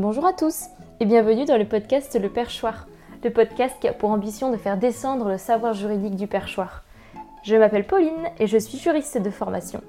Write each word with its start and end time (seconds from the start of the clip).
Bonjour 0.00 0.26
à 0.26 0.32
tous 0.32 0.66
et 1.00 1.06
bienvenue 1.06 1.44
dans 1.44 1.56
le 1.56 1.66
podcast 1.66 2.16
Le 2.16 2.28
Perchoir, 2.28 2.86
le 3.24 3.32
podcast 3.32 3.74
qui 3.80 3.88
a 3.88 3.92
pour 3.92 4.10
ambition 4.10 4.52
de 4.52 4.56
faire 4.56 4.78
descendre 4.78 5.28
le 5.28 5.38
savoir 5.38 5.74
juridique 5.74 6.14
du 6.14 6.28
perchoir. 6.28 6.84
Je 7.42 7.56
m'appelle 7.56 7.84
Pauline 7.84 8.28
et 8.38 8.46
je 8.46 8.58
suis 8.58 8.78
juriste 8.78 9.20
de 9.20 9.28
formation. 9.28 9.82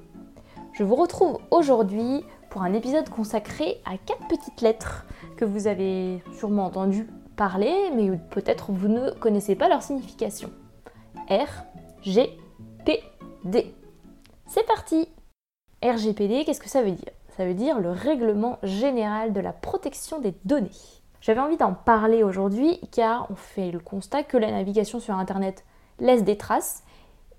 Je 0.73 0.83
vous 0.83 0.95
retrouve 0.95 1.37
aujourd'hui 1.51 2.25
pour 2.49 2.63
un 2.63 2.73
épisode 2.73 3.07
consacré 3.09 3.83
à 3.85 3.99
quatre 4.03 4.27
petites 4.27 4.61
lettres 4.61 5.05
que 5.37 5.45
vous 5.45 5.67
avez 5.67 6.23
sûrement 6.39 6.65
entendu 6.65 7.07
parler, 7.35 7.91
mais 7.95 8.09
peut-être 8.31 8.71
vous 8.71 8.87
ne 8.87 9.11
connaissez 9.11 9.53
pas 9.53 9.69
leur 9.69 9.83
signification. 9.83 10.49
R, 11.29 11.65
G, 12.01 12.35
P, 12.83 13.03
D. 13.43 13.75
C'est 14.47 14.65
parti 14.65 15.07
RGPD, 15.83 16.45
qu'est-ce 16.45 16.61
que 16.61 16.67
ça 16.67 16.81
veut 16.81 16.93
dire? 16.93 17.11
Ça 17.39 17.45
veut 17.45 17.53
dire 17.53 17.79
le 17.79 17.91
Règlement 17.91 18.59
général 18.63 19.31
de 19.31 19.39
la 19.39 19.53
protection 19.53 20.19
des 20.19 20.33
données. 20.43 20.75
J'avais 21.21 21.39
envie 21.39 21.55
d'en 21.55 21.73
parler 21.73 22.21
aujourd'hui 22.21 22.81
car 22.91 23.31
on 23.31 23.35
fait 23.35 23.71
le 23.71 23.79
constat 23.79 24.23
que 24.23 24.35
la 24.35 24.51
navigation 24.51 24.99
sur 24.99 25.13
Internet 25.13 25.63
laisse 26.01 26.25
des 26.25 26.35
traces 26.35 26.83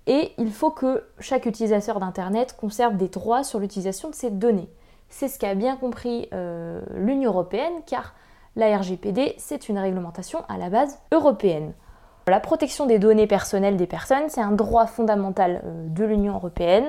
et 0.07 0.31
il 0.39 0.51
faut 0.51 0.71
que 0.71 1.03
chaque 1.19 1.45
utilisateur 1.45 1.99
d'Internet 1.99 2.57
conserve 2.59 2.97
des 2.97 3.09
droits 3.09 3.43
sur 3.43 3.59
l'utilisation 3.59 4.09
de 4.09 4.15
ces 4.15 4.31
données. 4.31 4.69
C'est 5.09 5.27
ce 5.27 5.37
qu'a 5.37 5.53
bien 5.53 5.75
compris 5.75 6.27
euh, 6.33 6.81
l'Union 6.95 7.29
européenne 7.29 7.83
car 7.85 8.15
la 8.55 8.75
RGPD, 8.75 9.35
c'est 9.37 9.69
une 9.69 9.77
réglementation 9.77 10.43
à 10.49 10.57
la 10.57 10.71
base 10.71 10.97
européenne. 11.11 11.73
La 12.27 12.39
protection 12.39 12.85
des 12.85 12.99
données 12.99 13.27
personnelles 13.27 13.77
des 13.77 13.87
personnes, 13.87 14.29
c'est 14.29 14.41
un 14.41 14.51
droit 14.51 14.85
fondamental 14.85 15.61
euh, 15.65 15.87
de 15.87 16.05
l'Union 16.05 16.35
européenne 16.35 16.85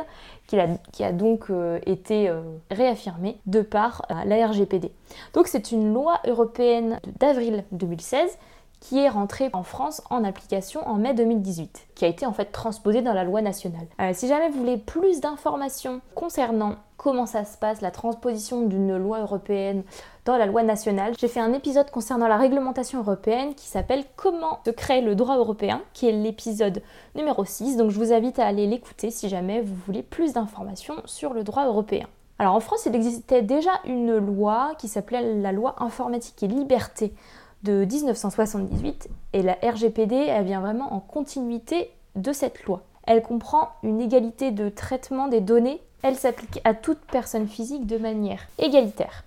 qui 0.46 0.58
a, 1.04 1.12
donc 1.12 1.46
euh, 1.48 1.78
été 1.86 2.28
euh, 2.28 2.42
réaffirmé 2.70 3.38
de 3.46 3.62
par 3.62 4.02
la 4.26 4.46
RGPD. 4.46 4.92
Donc 5.32 5.46
c'est 5.46 5.72
une 5.72 5.94
loi 5.94 6.20
européenne 6.26 7.00
d'avril 7.18 7.64
2016 7.72 8.38
qui 8.82 8.98
est 8.98 9.08
rentrée 9.08 9.48
en 9.52 9.62
France 9.62 10.02
en 10.10 10.24
application 10.24 10.86
en 10.88 10.96
mai 10.96 11.14
2018, 11.14 11.86
qui 11.94 12.04
a 12.04 12.08
été 12.08 12.26
en 12.26 12.32
fait 12.32 12.46
transposée 12.46 13.00
dans 13.00 13.12
la 13.12 13.22
loi 13.22 13.40
nationale. 13.40 13.86
si 14.12 14.26
jamais 14.26 14.50
vous 14.50 14.58
voulez 14.58 14.76
plus 14.76 15.20
d'informations 15.20 16.00
concernant 16.16 16.74
comment 16.96 17.26
ça 17.26 17.44
se 17.44 17.56
passe, 17.56 17.80
la 17.80 17.92
transposition 17.92 18.62
d'une 18.62 18.96
loi 18.96 19.20
européenne 19.20 19.84
dans 20.24 20.36
la 20.36 20.46
loi 20.46 20.64
nationale. 20.64 21.14
J'ai 21.16 21.28
fait 21.28 21.38
un 21.38 21.52
épisode 21.52 21.92
concernant 21.92 22.26
la 22.26 22.36
réglementation 22.36 22.98
européenne 22.98 23.54
qui 23.54 23.66
s'appelle 23.66 24.04
Comment 24.16 24.58
se 24.66 24.70
crée 24.70 25.00
le 25.00 25.14
droit 25.14 25.36
européen, 25.36 25.80
qui 25.92 26.08
est 26.08 26.12
l'épisode 26.12 26.82
numéro 27.14 27.44
6. 27.44 27.76
Donc 27.76 27.90
je 27.92 27.98
vous 27.98 28.12
invite 28.12 28.40
à 28.40 28.46
aller 28.46 28.66
l'écouter 28.66 29.12
si 29.12 29.28
jamais 29.28 29.60
vous 29.60 29.76
voulez 29.86 30.02
plus 30.02 30.32
d'informations 30.32 30.96
sur 31.04 31.34
le 31.34 31.44
droit 31.44 31.66
européen. 31.66 32.08
Alors 32.40 32.56
en 32.56 32.60
France, 32.60 32.86
il 32.86 32.96
existait 32.96 33.42
déjà 33.42 33.70
une 33.84 34.16
loi 34.16 34.72
qui 34.76 34.88
s'appelait 34.88 35.34
la 35.34 35.52
loi 35.52 35.76
informatique 35.78 36.42
et 36.42 36.48
liberté 36.48 37.14
de 37.62 37.84
1978 37.84 39.08
et 39.32 39.42
la 39.42 39.56
RGPD, 39.62 40.14
elle 40.14 40.44
vient 40.44 40.60
vraiment 40.60 40.92
en 40.92 41.00
continuité 41.00 41.90
de 42.16 42.32
cette 42.32 42.64
loi. 42.64 42.82
Elle 43.04 43.22
comprend 43.22 43.70
une 43.82 44.00
égalité 44.00 44.50
de 44.50 44.68
traitement 44.68 45.28
des 45.28 45.40
données. 45.40 45.80
Elle 46.02 46.16
s'applique 46.16 46.60
à 46.64 46.74
toute 46.74 46.98
personne 47.10 47.48
physique 47.48 47.86
de 47.86 47.98
manière 47.98 48.46
égalitaire. 48.58 49.24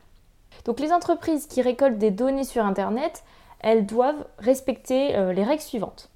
Donc 0.66 0.80
les 0.80 0.92
entreprises 0.92 1.48
qui 1.48 1.62
récoltent 1.62 1.98
des 1.98 2.12
données 2.12 2.44
sur 2.44 2.66
Internet, 2.66 3.24
elles 3.60 3.86
doivent 3.86 4.26
respecter 4.40 5.16
euh, 5.16 5.34
les 5.34 5.44
règles 5.44 5.62
suivantes. 5.62 6.10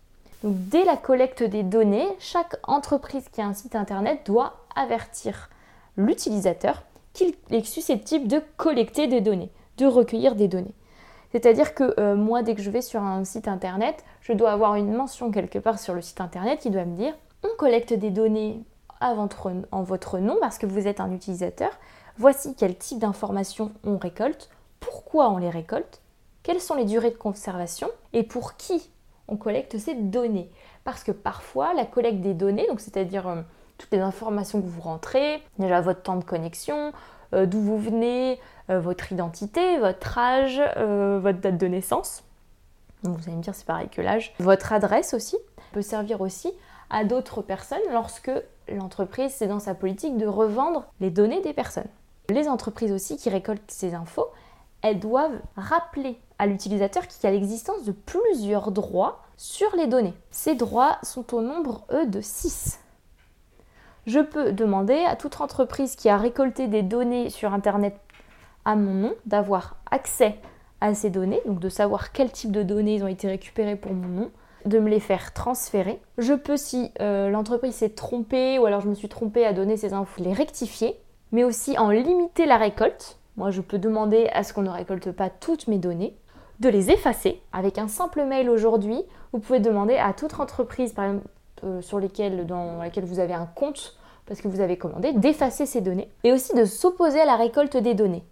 Dès 0.43 0.85
la 0.85 0.97
collecte 0.97 1.43
des 1.43 1.63
données, 1.63 2.07
chaque 2.19 2.55
entreprise 2.63 3.27
qui 3.31 3.41
a 3.41 3.45
un 3.45 3.53
site 3.53 3.75
Internet 3.75 4.21
doit 4.25 4.65
avertir 4.75 5.49
l'utilisateur 5.97 6.83
qu'il 7.13 7.33
est 7.49 7.65
susceptible 7.65 8.27
de 8.27 8.41
collecter 8.55 9.07
des 9.07 9.19
données, 9.19 9.49
de 9.77 9.85
recueillir 9.85 10.35
des 10.35 10.47
données. 10.47 10.73
C'est-à-dire 11.31 11.75
que 11.75 11.93
euh, 11.99 12.15
moi, 12.15 12.41
dès 12.41 12.55
que 12.55 12.61
je 12.61 12.71
vais 12.71 12.81
sur 12.81 13.01
un 13.01 13.23
site 13.23 13.47
Internet, 13.47 14.03
je 14.21 14.33
dois 14.33 14.51
avoir 14.51 14.75
une 14.75 14.93
mention 14.93 15.31
quelque 15.31 15.59
part 15.59 15.79
sur 15.79 15.93
le 15.93 16.01
site 16.01 16.21
Internet 16.21 16.59
qui 16.59 16.69
doit 16.69 16.85
me 16.85 16.95
dire 16.95 17.13
on 17.43 17.55
collecte 17.57 17.93
des 17.93 18.09
données 18.09 18.63
en 19.01 19.83
votre 19.83 20.19
nom 20.19 20.35
parce 20.41 20.57
que 20.57 20.65
vous 20.65 20.87
êtes 20.87 20.99
un 20.99 21.11
utilisateur, 21.13 21.71
Voici 22.19 22.53
quel 22.53 22.77
type 22.77 22.99
d'informations 22.99 23.71
on 23.85 23.97
récolte, 23.97 24.49
pourquoi 24.81 25.29
on 25.29 25.37
les 25.37 25.49
récolte, 25.49 26.01
quelles 26.43 26.59
sont 26.59 26.75
les 26.75 26.83
durées 26.83 27.11
de 27.11 27.15
conservation 27.15 27.89
et 28.11 28.23
pour 28.23 28.57
qui 28.57 28.91
on 29.29 29.37
collecte 29.37 29.77
ces 29.77 29.95
données. 29.95 30.51
Parce 30.83 31.05
que 31.05 31.13
parfois, 31.13 31.73
la 31.73 31.85
collecte 31.85 32.19
des 32.19 32.33
données, 32.33 32.67
donc 32.67 32.81
c'est-à-dire 32.81 33.25
euh, 33.25 33.41
toutes 33.77 33.91
les 33.93 33.99
informations 33.99 34.61
que 34.61 34.67
vous 34.67 34.81
rentrez, 34.81 35.41
déjà 35.59 35.79
votre 35.79 36.01
temps 36.01 36.17
de 36.17 36.25
connexion, 36.25 36.91
euh, 37.33 37.45
d'où 37.45 37.59
vous 37.59 37.77
venez, 37.77 38.39
euh, 38.69 38.79
votre 38.79 39.11
identité, 39.11 39.77
votre 39.77 40.17
âge, 40.17 40.61
votre 40.77 41.39
date 41.39 41.57
de 41.57 41.67
naissance. 41.67 42.23
vous 43.03 43.17
allez 43.27 43.37
me 43.37 43.41
dire 43.41 43.55
c'est 43.55 43.65
pareil 43.65 43.89
que 43.89 44.01
l'âge. 44.01 44.33
Votre 44.39 44.73
adresse 44.73 45.13
aussi 45.13 45.37
peut 45.71 45.81
servir 45.81 46.21
aussi 46.21 46.51
à 46.89 47.03
d'autres 47.03 47.41
personnes 47.41 47.79
lorsque 47.91 48.31
l'entreprise 48.67 49.31
c'est 49.31 49.47
dans 49.47 49.59
sa 49.59 49.75
politique 49.75 50.17
de 50.17 50.27
revendre 50.27 50.85
les 50.99 51.09
données 51.09 51.41
des 51.41 51.53
personnes. 51.53 51.87
Les 52.29 52.47
entreprises 52.47 52.91
aussi 52.91 53.17
qui 53.17 53.29
récoltent 53.29 53.61
ces 53.69 53.95
infos, 53.95 54.27
elles 54.81 54.99
doivent 54.99 55.39
rappeler 55.57 56.19
à 56.37 56.47
l'utilisateur 56.47 57.07
qu'il 57.07 57.23
y 57.23 57.27
a 57.27 57.31
l'existence 57.31 57.83
de 57.83 57.91
plusieurs 57.91 58.71
droits 58.71 59.21
sur 59.35 59.75
les 59.75 59.87
données. 59.87 60.13
Ces 60.31 60.55
droits 60.55 60.97
sont 61.03 61.33
au 61.33 61.41
nombre, 61.41 61.85
eux, 61.91 62.05
de 62.05 62.21
6. 62.21 62.79
Je 64.09 64.21
peux 64.21 64.53
demander 64.53 65.03
à 65.05 65.15
toute 65.15 65.39
entreprise 65.39 65.95
qui 65.95 66.09
a 66.09 66.17
récolté 66.17 66.65
des 66.65 66.81
données 66.81 67.29
sur 67.29 67.53
Internet 67.53 67.95
à 68.65 68.75
mon 68.75 68.95
nom 68.95 69.13
d'avoir 69.27 69.75
accès 69.91 70.39
à 70.81 70.95
ces 70.95 71.11
données, 71.11 71.43
donc 71.45 71.59
de 71.59 71.69
savoir 71.69 72.11
quel 72.11 72.31
type 72.31 72.51
de 72.51 72.63
données 72.63 73.03
ont 73.03 73.07
été 73.07 73.27
récupérées 73.27 73.75
pour 73.75 73.93
mon 73.93 74.07
nom, 74.07 74.31
de 74.65 74.79
me 74.79 74.89
les 74.89 74.99
faire 74.99 75.31
transférer. 75.31 76.01
Je 76.17 76.33
peux, 76.33 76.57
si 76.57 76.91
euh, 77.01 77.29
l'entreprise 77.29 77.75
s'est 77.75 77.89
trompée 77.89 78.57
ou 78.57 78.65
alors 78.65 78.81
je 78.81 78.89
me 78.89 78.95
suis 78.95 79.09
trompée 79.09 79.45
à 79.45 79.53
donner 79.53 79.77
ces 79.77 79.93
infos, 79.93 80.23
les 80.23 80.33
rectifier 80.33 80.99
mais 81.31 81.43
aussi 81.43 81.77
en 81.77 81.91
limiter 81.91 82.47
la 82.47 82.57
récolte. 82.57 83.19
Moi, 83.37 83.51
je 83.51 83.61
peux 83.61 83.77
demander 83.77 84.27
à 84.33 84.41
ce 84.41 84.53
qu'on 84.53 84.63
ne 84.63 84.71
récolte 84.71 85.11
pas 85.11 85.29
toutes 85.29 85.67
mes 85.67 85.77
données, 85.77 86.17
de 86.59 86.69
les 86.69 86.89
effacer. 86.89 87.43
Avec 87.53 87.77
un 87.77 87.87
simple 87.87 88.23
mail 88.25 88.49
aujourd'hui, 88.49 89.03
vous 89.33 89.39
pouvez 89.39 89.59
demander 89.59 89.97
à 89.97 90.13
toute 90.13 90.39
entreprise, 90.39 90.93
par 90.93 91.05
exemple, 91.05 91.27
euh, 91.63 91.81
sur 91.81 91.99
lesquelles, 91.99 92.47
dans 92.47 92.79
laquelle 92.79 93.05
vous 93.05 93.19
avez 93.19 93.35
un 93.35 93.45
compte, 93.45 93.98
parce 94.29 94.41
que 94.41 94.47
vous 94.47 94.61
avez 94.61 94.77
commandé, 94.77 95.11
d'effacer 95.11 95.65
ces 95.65 95.81
données, 95.81 96.07
et 96.23 96.31
aussi 96.31 96.53
de 96.53 96.63
s'opposer 96.63 97.19
à 97.19 97.25
la 97.25 97.35
récolte 97.35 97.75
des 97.75 97.95
données. 97.95 98.23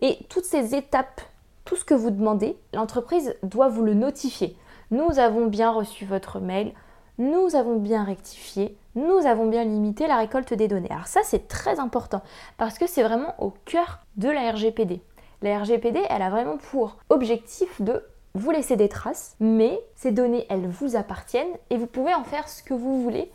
Et 0.00 0.16
toutes 0.28 0.44
ces 0.44 0.76
étapes, 0.76 1.20
tout 1.64 1.74
ce 1.74 1.84
que 1.84 1.92
vous 1.92 2.10
demandez, 2.10 2.56
l'entreprise 2.72 3.34
doit 3.42 3.68
vous 3.68 3.82
le 3.82 3.94
notifier. 3.94 4.56
Nous 4.92 5.18
avons 5.18 5.46
bien 5.46 5.72
reçu 5.72 6.06
votre 6.06 6.38
mail, 6.38 6.72
nous 7.18 7.56
avons 7.56 7.76
bien 7.76 8.04
rectifié, 8.04 8.78
nous 8.94 9.26
avons 9.26 9.46
bien 9.46 9.64
limité 9.64 10.06
la 10.06 10.18
récolte 10.18 10.54
des 10.54 10.68
données. 10.68 10.90
Alors 10.90 11.08
ça 11.08 11.20
c'est 11.24 11.48
très 11.48 11.80
important 11.80 12.22
parce 12.56 12.78
que 12.78 12.86
c'est 12.86 13.02
vraiment 13.02 13.34
au 13.38 13.52
cœur 13.64 13.98
de 14.16 14.28
la 14.28 14.52
RGPD. 14.52 15.02
La 15.42 15.58
RGPD, 15.58 16.00
elle 16.08 16.22
a 16.22 16.30
vraiment 16.30 16.58
pour 16.58 16.96
objectif 17.08 17.82
de 17.82 18.04
vous 18.34 18.52
laisser 18.52 18.76
des 18.76 18.88
traces, 18.88 19.36
mais 19.40 19.80
ces 19.96 20.12
données, 20.12 20.46
elles 20.48 20.68
vous 20.68 20.96
appartiennent 20.96 21.56
et 21.70 21.76
vous 21.76 21.86
pouvez 21.86 22.14
en 22.14 22.24
faire 22.24 22.48
ce 22.48 22.62
que 22.62 22.74
vous 22.74 23.02
voulez 23.02 23.32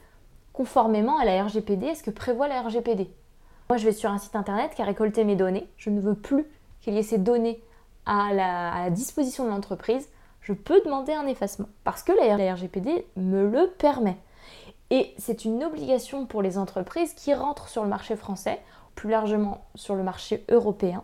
conformément 0.55 1.17
à 1.19 1.25
la 1.25 1.43
RGPD 1.43 1.87
et 1.87 1.95
ce 1.95 2.03
que 2.03 2.11
prévoit 2.11 2.47
la 2.47 2.61
RGPD. 2.61 3.09
Moi, 3.69 3.77
je 3.77 3.85
vais 3.85 3.91
sur 3.91 4.11
un 4.11 4.17
site 4.17 4.35
internet 4.35 4.73
qui 4.75 4.81
a 4.81 4.85
récolté 4.85 5.23
mes 5.23 5.35
données. 5.35 5.67
Je 5.77 5.89
ne 5.89 5.99
veux 5.99 6.15
plus 6.15 6.45
qu'il 6.81 6.93
y 6.93 6.97
ait 6.97 7.03
ces 7.03 7.17
données 7.17 7.61
à 8.05 8.33
la, 8.33 8.71
à 8.71 8.83
la 8.85 8.89
disposition 8.89 9.45
de 9.45 9.49
l'entreprise. 9.49 10.07
Je 10.41 10.53
peux 10.53 10.81
demander 10.85 11.13
un 11.13 11.25
effacement 11.25 11.67
parce 11.83 12.03
que 12.03 12.11
la 12.11 12.53
RGPD 12.53 13.07
me 13.17 13.49
le 13.49 13.67
permet. 13.67 14.17
Et 14.91 15.13
c'est 15.17 15.45
une 15.45 15.63
obligation 15.63 16.27
pour 16.27 16.41
les 16.41 16.57
entreprises 16.57 17.13
qui 17.13 17.33
rentrent 17.33 17.67
sur 17.67 17.83
le 17.83 17.89
marché 17.89 18.15
français, 18.15 18.61
plus 18.93 19.09
largement 19.09 19.65
sur 19.73 19.95
le 19.95 20.03
marché 20.03 20.45
européen, 20.49 21.03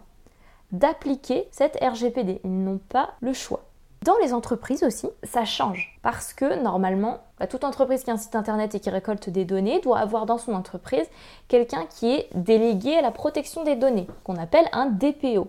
d'appliquer 0.72 1.48
cette 1.52 1.80
RGPD. 1.82 2.42
Ils 2.44 2.64
n'ont 2.64 2.78
pas 2.78 3.16
le 3.22 3.34
choix. 3.34 3.64
Dans 4.04 4.18
les 4.18 4.34
entreprises 4.34 4.82
aussi, 4.82 5.08
ça 5.22 5.46
change 5.46 6.00
parce 6.02 6.34
que 6.34 6.60
normalement, 6.64 7.20
bah, 7.40 7.46
toute 7.46 7.64
entreprise 7.64 8.04
qui 8.04 8.10
a 8.10 8.14
un 8.14 8.18
site 8.18 8.36
internet 8.36 8.74
et 8.74 8.80
qui 8.80 8.90
récolte 8.90 9.30
des 9.30 9.46
données 9.46 9.80
doit 9.80 10.00
avoir 10.00 10.26
dans 10.26 10.40
son 10.40 10.54
entreprise 10.54 11.06
quelqu'un 11.48 11.86
qui 11.86 12.12
est 12.12 12.28
délégué 12.34 12.98
à 12.98 13.04
la 13.04 13.12
protection 13.12 13.64
des 13.64 13.76
données, 13.76 14.08
qu'on 14.24 14.38
appelle 14.38 14.66
un 14.72 14.88
DPO, 14.88 15.48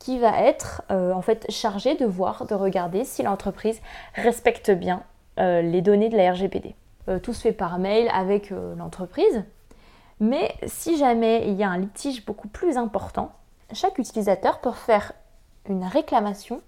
qui 0.00 0.18
va 0.18 0.40
être 0.40 0.82
euh, 0.90 1.12
en 1.12 1.22
fait 1.22 1.46
chargé 1.50 1.94
de 1.94 2.04
voir, 2.04 2.46
de 2.46 2.56
regarder 2.56 3.04
si 3.04 3.22
l'entreprise 3.22 3.80
respecte 4.14 4.72
bien 4.72 5.04
euh, 5.38 5.62
les 5.62 5.80
données 5.80 6.08
de 6.08 6.16
la 6.16 6.32
RGPD. 6.32 6.74
Euh, 7.08 7.20
tout 7.20 7.32
se 7.32 7.42
fait 7.42 7.52
par 7.52 7.78
mail 7.78 8.10
avec 8.12 8.50
l'entreprise. 8.50 9.44
Mais 10.18 10.52
si 10.66 10.96
jamais 10.96 11.46
il 11.46 11.54
y 11.54 11.62
a 11.62 11.70
un 11.70 11.78
litige 11.78 12.24
beaucoup 12.24 12.48
plus 12.48 12.76
important, 12.76 13.30
chaque 13.72 13.98
utilisateur 13.98 14.60
peut 14.60 14.72
faire 14.72 15.12
une 15.68 15.84
réclamation 15.84 16.60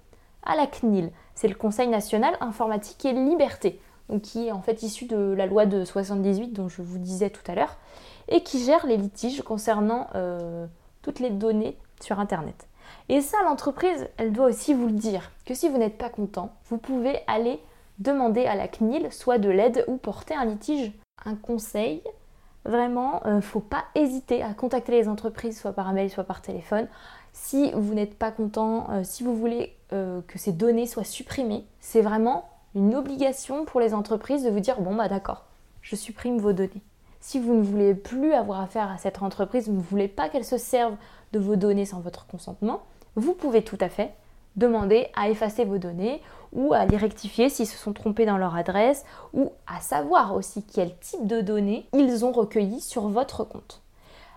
à 0.46 0.56
la 0.56 0.66
CNIL. 0.66 1.10
C'est 1.34 1.48
le 1.48 1.54
Conseil 1.54 1.88
national 1.88 2.36
informatique 2.40 3.04
et 3.04 3.12
liberté, 3.12 3.80
qui 4.22 4.46
est 4.48 4.52
en 4.52 4.62
fait 4.62 4.82
issu 4.82 5.04
de 5.04 5.16
la 5.16 5.46
loi 5.46 5.66
de 5.66 5.84
78 5.84 6.52
dont 6.52 6.68
je 6.68 6.82
vous 6.82 6.98
disais 6.98 7.30
tout 7.30 7.42
à 7.50 7.54
l'heure, 7.54 7.76
et 8.28 8.42
qui 8.42 8.64
gère 8.64 8.86
les 8.86 8.96
litiges 8.96 9.42
concernant 9.42 10.08
euh, 10.14 10.66
toutes 11.02 11.20
les 11.20 11.30
données 11.30 11.76
sur 12.00 12.20
Internet. 12.20 12.68
Et 13.08 13.20
ça, 13.20 13.38
l'entreprise, 13.44 14.08
elle 14.16 14.32
doit 14.32 14.46
aussi 14.46 14.74
vous 14.74 14.86
le 14.86 14.92
dire, 14.92 15.30
que 15.44 15.54
si 15.54 15.68
vous 15.68 15.78
n'êtes 15.78 15.98
pas 15.98 16.08
content, 16.08 16.52
vous 16.68 16.78
pouvez 16.78 17.20
aller 17.26 17.60
demander 17.98 18.46
à 18.46 18.54
la 18.54 18.68
CNIL 18.68 19.12
soit 19.12 19.38
de 19.38 19.50
l'aide 19.50 19.84
ou 19.88 19.96
porter 19.96 20.34
un 20.34 20.44
litige. 20.44 20.92
Un 21.24 21.34
conseil, 21.34 22.02
vraiment, 22.66 23.22
ne 23.24 23.38
euh, 23.38 23.40
faut 23.40 23.60
pas 23.60 23.84
hésiter 23.94 24.42
à 24.42 24.54
contacter 24.54 24.92
les 24.92 25.08
entreprises, 25.08 25.58
soit 25.58 25.72
par 25.72 25.92
mail, 25.92 26.10
soit 26.10 26.24
par 26.24 26.42
téléphone. 26.42 26.88
Si 27.32 27.70
vous 27.72 27.94
n'êtes 27.94 28.18
pas 28.18 28.30
content, 28.30 28.88
euh, 28.90 29.00
si 29.04 29.22
vous 29.22 29.36
voulez 29.36 29.74
euh, 29.92 30.20
que 30.26 30.38
ces 30.38 30.52
données 30.52 30.86
soient 30.86 31.04
supprimées, 31.04 31.66
c'est 31.80 32.00
vraiment 32.00 32.48
une 32.74 32.94
obligation 32.94 33.64
pour 33.64 33.80
les 33.80 33.94
entreprises 33.94 34.42
de 34.42 34.50
vous 34.50 34.60
dire 34.60 34.80
bon 34.80 34.94
bah 34.94 35.08
d'accord, 35.08 35.44
je 35.82 35.96
supprime 35.96 36.38
vos 36.38 36.52
données. 36.52 36.82
Si 37.20 37.40
vous 37.40 37.54
ne 37.54 37.62
voulez 37.62 37.94
plus 37.94 38.32
avoir 38.32 38.60
affaire 38.60 38.90
à 38.90 38.98
cette 38.98 39.22
entreprise, 39.22 39.68
vous 39.68 39.76
ne 39.76 39.82
voulez 39.82 40.08
pas 40.08 40.28
qu'elle 40.28 40.44
se 40.44 40.58
serve 40.58 40.94
de 41.32 41.38
vos 41.38 41.56
données 41.56 41.86
sans 41.86 42.00
votre 42.00 42.26
consentement, 42.26 42.82
vous 43.16 43.32
pouvez 43.32 43.62
tout 43.62 43.78
à 43.80 43.88
fait 43.88 44.14
demander 44.56 45.08
à 45.14 45.28
effacer 45.28 45.64
vos 45.64 45.78
données 45.78 46.22
ou 46.56 46.72
à 46.72 46.86
les 46.86 46.96
rectifier 46.96 47.48
s'ils 47.48 47.66
se 47.66 47.76
sont 47.76 47.92
trompés 47.92 48.26
dans 48.26 48.38
leur 48.38 48.56
adresse 48.56 49.04
ou 49.32 49.52
à 49.66 49.80
savoir 49.80 50.34
aussi 50.34 50.64
quel 50.64 50.96
type 50.98 51.26
de 51.26 51.40
données 51.40 51.86
ils 51.92 52.24
ont 52.24 52.32
recueillies 52.32 52.80
sur 52.80 53.08
votre 53.08 53.44
compte. 53.44 53.82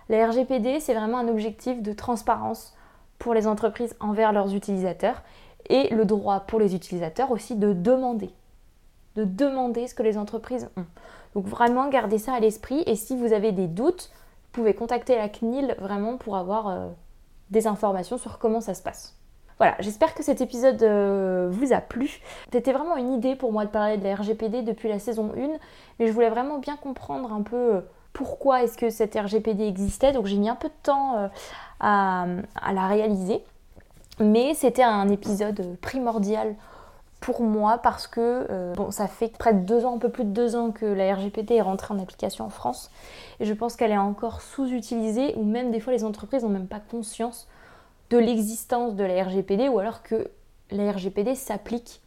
La 0.08 0.28
RGPD, 0.28 0.80
c'est 0.80 0.94
vraiment 0.94 1.18
un 1.18 1.28
objectif 1.28 1.82
de 1.82 1.92
transparence 1.92 2.74
pour 3.18 3.32
les 3.32 3.46
entreprises 3.46 3.96
envers 4.00 4.32
leurs 4.32 4.54
utilisateurs 4.54 5.22
et 5.68 5.88
le 5.94 6.04
droit 6.04 6.40
pour 6.40 6.60
les 6.60 6.74
utilisateurs 6.74 7.30
aussi 7.30 7.56
de 7.56 7.72
demander. 7.72 8.30
De 9.16 9.24
demander 9.24 9.88
ce 9.88 9.94
que 9.94 10.02
les 10.02 10.18
entreprises 10.18 10.68
ont. 10.76 10.86
Donc 11.34 11.46
vraiment 11.46 11.88
gardez 11.88 12.18
ça 12.18 12.34
à 12.34 12.40
l'esprit 12.40 12.82
et 12.86 12.96
si 12.96 13.16
vous 13.16 13.32
avez 13.32 13.52
des 13.52 13.66
doutes, 13.66 14.10
vous 14.12 14.62
pouvez 14.62 14.74
contacter 14.74 15.16
la 15.16 15.28
CNIL 15.28 15.76
vraiment 15.78 16.16
pour 16.16 16.36
avoir 16.36 16.68
euh, 16.68 16.88
des 17.50 17.66
informations 17.66 18.18
sur 18.18 18.38
comment 18.38 18.60
ça 18.60 18.74
se 18.74 18.82
passe. 18.82 19.19
Voilà, 19.60 19.76
j'espère 19.80 20.14
que 20.14 20.22
cet 20.22 20.40
épisode 20.40 20.82
euh, 20.82 21.50
vous 21.52 21.74
a 21.74 21.82
plu. 21.82 22.22
C'était 22.50 22.72
vraiment 22.72 22.96
une 22.96 23.12
idée 23.12 23.36
pour 23.36 23.52
moi 23.52 23.66
de 23.66 23.70
parler 23.70 23.98
de 23.98 24.04
la 24.04 24.14
RGPD 24.14 24.62
depuis 24.62 24.88
la 24.88 24.98
saison 24.98 25.32
1, 25.36 25.58
mais 25.98 26.06
je 26.06 26.12
voulais 26.12 26.30
vraiment 26.30 26.56
bien 26.56 26.78
comprendre 26.78 27.30
un 27.30 27.42
peu 27.42 27.74
euh, 27.74 27.80
pourquoi 28.14 28.62
est-ce 28.62 28.78
que 28.78 28.88
cette 28.88 29.14
RGPD 29.14 29.64
existait. 29.64 30.12
Donc 30.12 30.24
j'ai 30.24 30.38
mis 30.38 30.48
un 30.48 30.54
peu 30.56 30.68
de 30.68 30.74
temps 30.82 31.18
euh, 31.18 31.28
à, 31.78 32.26
la 32.72 32.86
réaliser. 32.86 33.44
Mais 34.18 34.54
c'était 34.54 34.82
un 34.82 35.10
épisode 35.10 35.76
primordial 35.82 36.54
pour 37.20 37.42
moi 37.42 37.76
parce 37.76 38.06
que 38.06 38.46
ça 38.88 39.08
fait 39.08 39.28
près 39.28 39.52
de 39.52 39.60
deux 39.60 39.84
ans, 39.84 39.96
un 39.96 39.98
peu 39.98 40.08
plus 40.08 40.24
de 40.24 40.30
deux 40.30 40.56
ans 40.56 40.70
que 40.70 40.86
la 40.86 41.14
RGPD 41.14 41.56
est 41.56 41.60
rentrée 41.60 41.92
en 41.92 41.98
application 41.98 42.46
en 42.46 42.50
France. 42.50 42.90
Et 43.40 43.44
je 43.44 43.52
pense 43.52 43.76
qu'elle 43.76 43.92
est 43.92 43.98
encore 43.98 44.40
sous-utilisée 44.40 45.34
ou 45.36 45.44
même 45.44 45.70
des 45.70 45.80
fois 45.80 45.92
les 45.92 46.04
entreprises 46.04 46.44
n'ont 46.44 46.48
même 46.48 46.66
pas 46.66 46.80
conscience 46.80 47.46
de 48.10 48.18
l'existence 48.18 48.96
de 48.96 49.04
la 49.04 49.24
RGPD 49.24 49.68
ou 49.68 49.78
alors 49.78 50.02
que 50.02 50.30
la 50.70 50.92
RGPD 50.92 51.34
s'applique 51.34 52.02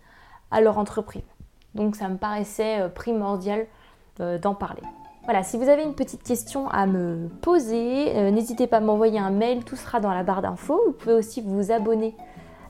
à 0.51 0.61
leur 0.61 0.77
entreprise. 0.77 1.23
Donc 1.75 1.95
ça 1.95 2.07
me 2.07 2.17
paraissait 2.17 2.81
euh, 2.81 2.89
primordial 2.89 3.65
euh, 4.19 4.37
d'en 4.37 4.53
parler. 4.53 4.83
Voilà, 5.23 5.41
si 5.43 5.57
vous 5.57 5.69
avez 5.69 5.83
une 5.83 5.95
petite 5.95 6.23
question 6.23 6.67
à 6.69 6.85
me 6.85 7.29
poser, 7.41 8.15
euh, 8.15 8.29
n'hésitez 8.29 8.67
pas 8.67 8.77
à 8.77 8.81
m'envoyer 8.81 9.19
un 9.19 9.31
mail, 9.31 9.63
tout 9.63 9.77
sera 9.77 9.99
dans 9.99 10.11
la 10.11 10.23
barre 10.23 10.41
d'infos. 10.41 10.79
Vous 10.85 10.93
pouvez 10.93 11.15
aussi 11.15 11.41
vous 11.41 11.71
abonner 11.71 12.15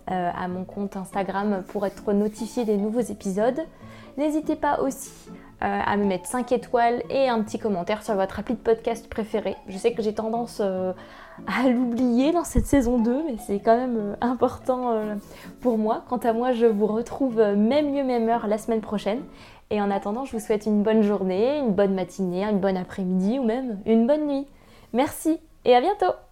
à 0.06 0.50
mon 0.50 0.66
compte 0.66 0.98
Instagram 0.98 1.64
pour 1.70 1.86
être 1.86 2.12
notifié 2.12 2.66
des 2.66 2.76
nouveaux 2.76 3.00
épisodes. 3.00 3.62
N'hésitez 4.18 4.58
pas 4.58 4.82
aussi 4.82 5.14
à 5.64 5.96
me 5.98 6.04
mettre 6.04 6.26
5 6.26 6.52
étoiles 6.52 7.04
et 7.10 7.30
un 7.30 7.42
petit 7.42 7.58
commentaire 7.58 8.04
sur 8.04 8.16
votre 8.16 8.40
appli 8.40 8.54
de 8.54 8.60
podcast 8.60 9.10
préféré. 9.10 9.56
Je 9.68 9.78
sais 9.78 9.94
que 9.94 10.02
j'ai 10.02 10.14
tendance 10.14 10.62
à 11.48 11.68
l'oublier 11.70 12.32
dans 12.32 12.44
cette 12.44 12.66
saison 12.66 13.00
2, 13.00 13.24
mais 13.26 13.38
c'est 13.38 13.60
quand 13.60 13.76
même 13.76 13.98
euh, 13.98 14.16
important 14.22 14.92
euh, 14.92 15.16
pour 15.62 15.78
moi. 15.78 16.04
Quant 16.10 16.18
à 16.18 16.34
moi, 16.34 16.52
je 16.52 16.66
vous 16.66 16.88
retrouve 16.88 17.40
euh, 17.40 17.56
même 17.56 17.94
lieu, 17.94 18.04
même 18.04 18.30
heure 18.30 18.48
la 18.48 18.58
semaine 18.58 18.82
prochaine. 18.82 19.22
Et 19.70 19.82
en 19.82 19.90
attendant, 19.90 20.26
je 20.26 20.34
vous 20.34 20.44
souhaite 20.44 20.66
une 20.66 20.84
bonne 20.84 21.02
journée, 21.02 21.58
une 21.58 21.74
bonne 21.74 21.94
matinée, 21.94 22.44
une 22.44 22.60
bonne 22.60 22.78
après-midi 22.78 23.40
ou 23.40 23.44
même 23.44 23.80
une 23.86 24.06
bonne 24.06 24.28
nuit. 24.28 24.48
Merci 24.94 25.40
et 25.66 25.76
à 25.76 25.82
bientôt 25.82 26.14